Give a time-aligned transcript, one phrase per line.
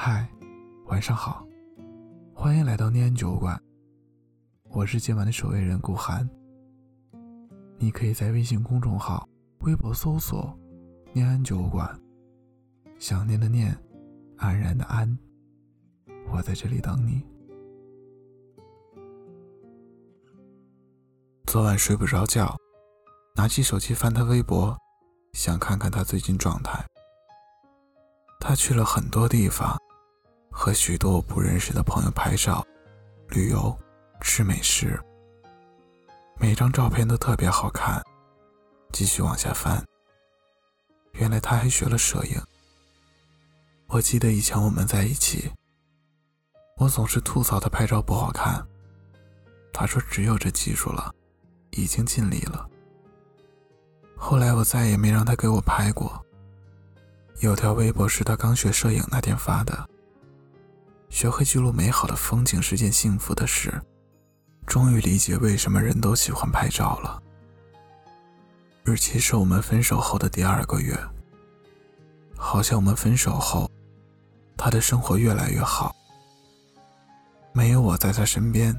[0.00, 0.24] 嗨，
[0.84, 1.44] 晚上好，
[2.32, 3.60] 欢迎来到念安酒馆。
[4.70, 6.26] 我是今晚的守卫人顾寒。
[7.78, 9.28] 你可以在微信公众号、
[9.62, 10.56] 微博搜索
[11.12, 12.00] “念安酒馆”，
[12.96, 13.76] 想念的念，
[14.36, 15.18] 安然的安，
[16.30, 17.26] 我在这里等你。
[21.48, 22.56] 昨晚睡不着觉，
[23.34, 24.78] 拿起手机翻他微博，
[25.32, 26.86] 想看看他最近状态。
[28.38, 29.76] 他去了很多地方，
[30.50, 32.66] 和许多我不认识的朋友拍照、
[33.28, 33.76] 旅游、
[34.20, 35.00] 吃美食，
[36.36, 38.02] 每张照片都特别好看。
[38.92, 39.84] 继续往下翻，
[41.12, 42.40] 原来他还学了摄影。
[43.86, 45.50] 我记得以前我们在一起，
[46.78, 48.66] 我总是吐槽他拍照不好看，
[49.72, 51.14] 他说只有这技术了，
[51.72, 52.68] 已经尽力了。
[54.16, 56.24] 后来我再也没让他给我拍过。
[57.40, 59.88] 有条微博是他刚学摄影那天发的。
[61.08, 63.82] 学会记录美好的风景是件幸福的事，
[64.66, 67.22] 终于理解为什么人都喜欢拍照了。
[68.84, 70.96] 日期是我们分手后的第二个月。
[72.36, 73.70] 好像我们分手后，
[74.56, 75.94] 他的生活越来越好。
[77.52, 78.78] 没有我在他身边，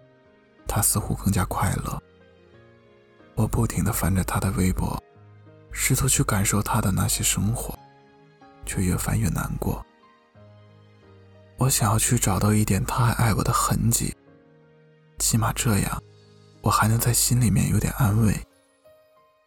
[0.66, 2.02] 他似乎更加快乐。
[3.36, 5.02] 我不停地翻着他的微博，
[5.72, 7.78] 试图去感受他的那些生活。
[8.66, 9.84] 却越翻越难过。
[11.60, 14.16] 我想要去找到一点他还爱我的痕迹，
[15.20, 16.02] 起码这样，
[16.62, 18.34] 我还能在心里面有点安慰。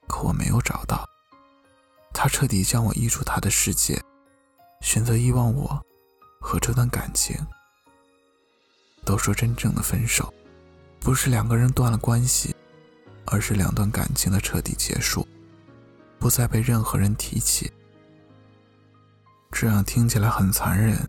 [0.06, 1.08] 可我没有找到，
[2.12, 3.98] 他彻底将我移出他的世界，
[4.82, 5.82] 选择遗忘我
[6.38, 7.34] 和这段感情。
[9.06, 10.32] 都说真正的分手，
[11.00, 12.54] 不是两个人断了关系，
[13.24, 15.26] 而是两段感情的彻底结束，
[16.18, 17.72] 不再被任何人提起。
[19.50, 21.08] 这样听起来很残忍，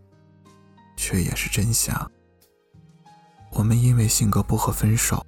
[0.96, 2.12] 却也是真相。
[3.52, 5.26] 我们因为性格不合分手。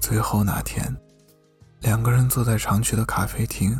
[0.00, 0.96] 最后那天，
[1.80, 3.76] 两个人坐在常去的咖啡厅，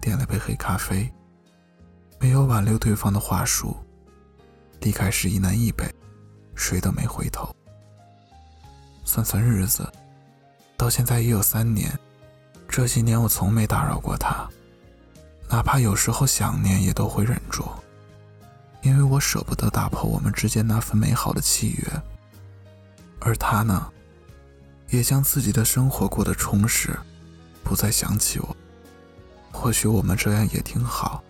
[0.00, 1.12] 点了杯黑咖啡，
[2.18, 3.76] 没有挽留对方的话术，
[4.80, 5.84] 离开时一南一北，
[6.54, 7.54] 谁都没回头。
[9.04, 9.86] 算算日子，
[10.76, 11.92] 到现在已有三年，
[12.66, 14.48] 这几年我从没打扰过他。
[15.50, 17.68] 哪怕有时候想念，也都会忍住，
[18.82, 22.02] 因为我舍不得打破我们之间那份美好的契约。
[23.20, 23.90] 而他呢，
[24.88, 26.98] 也将自己的生活过得充实，
[27.62, 28.56] 不再想起我。
[29.52, 31.22] 或许我们这样也挺好，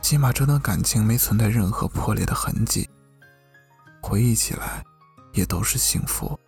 [0.00, 2.88] 起码这段感情没存在任何破裂的痕迹。
[4.00, 4.84] 回忆起来，
[5.32, 6.38] 也都是幸福。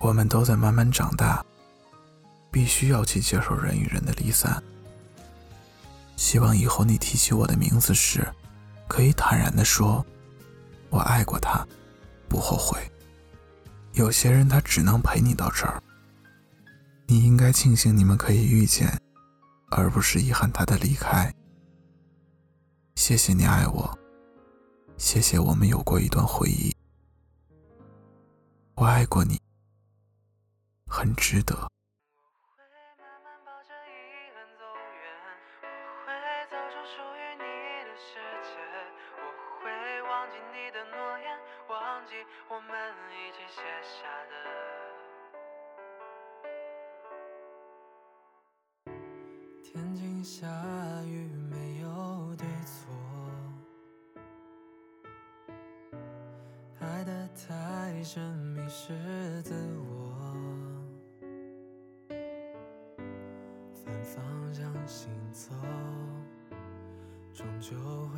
[0.00, 1.44] 我们都在慢慢长大，
[2.50, 4.62] 必须要去接受人与人的离散。
[6.16, 8.26] 希望以后你提起我的名字时，
[8.88, 10.04] 可以坦然地说
[10.90, 11.66] ：“我爱过他，
[12.28, 12.80] 不后悔。”
[13.94, 15.82] 有些人他只能陪你到这儿，
[17.06, 18.88] 你应该庆幸你们可以遇见，
[19.70, 21.32] 而不是遗憾他的离开。
[22.94, 23.98] 谢谢你爱我，
[24.96, 26.74] 谢谢我们有过一段回忆，
[28.74, 29.40] 我爱过你，
[30.86, 31.68] 很值得。
[43.88, 44.32] 下的。
[49.62, 50.46] 天晴下
[51.04, 52.90] 雨没有对错，
[56.80, 58.20] 爱得太深
[58.54, 58.92] 迷失
[59.42, 60.14] 自我，
[63.72, 65.54] 反方向行走，
[67.32, 67.76] 终究
[68.08, 68.17] 会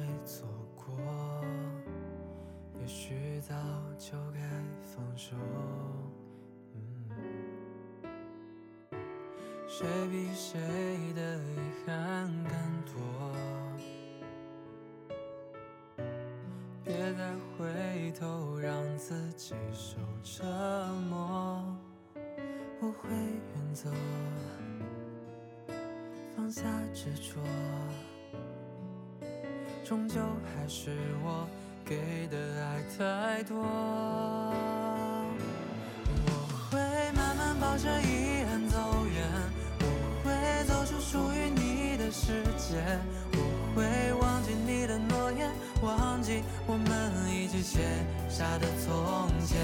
[9.80, 10.60] 谁比谁
[11.16, 12.52] 的遗憾更
[12.84, 13.00] 多？
[16.84, 20.44] 别再回头，让自己受折
[21.08, 21.64] 磨。
[22.82, 23.88] 我会远走，
[26.36, 26.62] 放下
[26.92, 27.40] 执着，
[29.82, 30.90] 终究还是
[31.24, 31.48] 我。
[31.86, 33.64] 给的爱太多，
[42.30, 42.78] 世界，
[43.32, 43.38] 我
[43.74, 43.82] 会
[44.20, 45.50] 忘记你的诺言，
[45.82, 46.88] 忘记我们
[47.28, 47.80] 一起写
[48.28, 49.58] 下的从前。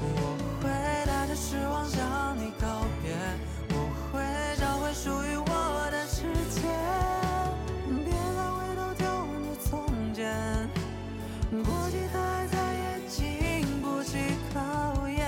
[0.00, 0.06] 我
[0.62, 0.70] 会
[1.04, 3.14] 带着失望向你告别，
[3.68, 3.76] 我
[4.10, 4.24] 会
[4.56, 6.62] 找回属于我的世界。
[8.06, 9.68] 别再回头，丢了从
[10.14, 10.32] 前。
[11.62, 14.16] 过去的爱再也经不起
[14.54, 15.20] 考验。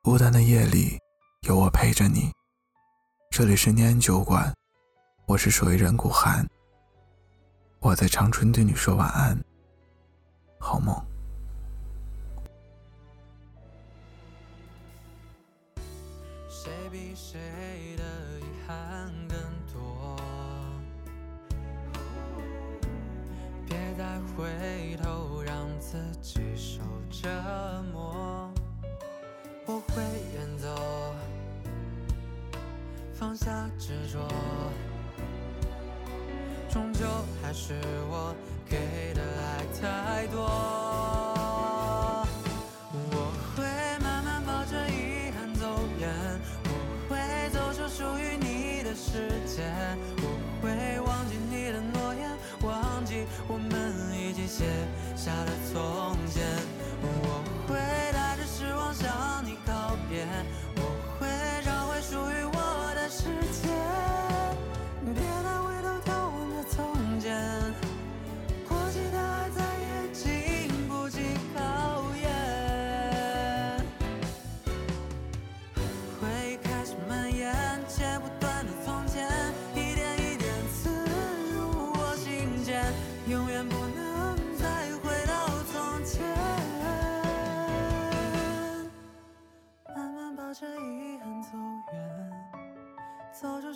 [0.00, 1.00] 孤单的夜里。
[1.46, 2.30] 有我陪着你。
[3.30, 4.52] 这里是念安酒馆，
[5.26, 6.46] 我是守夜人顾寒。
[7.78, 9.42] 我在长春对你说晚安，
[10.58, 10.94] 好梦。
[33.42, 34.28] 下执着，
[36.70, 37.06] 终究
[37.40, 37.72] 还是
[38.10, 38.34] 我
[38.68, 40.79] 给的爱太多。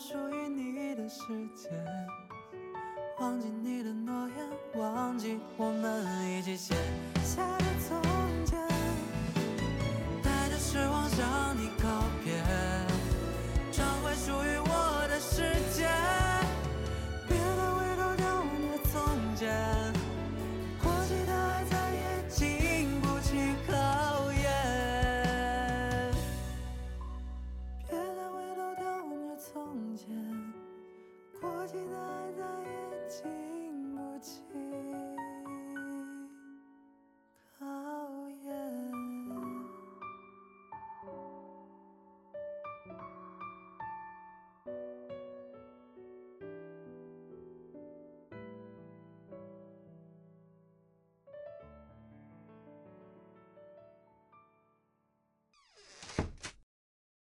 [0.06, 1.24] 属于你的世
[1.56, 1.70] 界
[3.20, 4.36] 忘记你的诺言
[4.78, 6.74] 忘记我们一起写。
[7.24, 8.02] 下的从
[8.44, 8.60] 前
[10.22, 11.88] 带着失望向你告
[12.22, 12.34] 别
[13.72, 14.53] 找回属于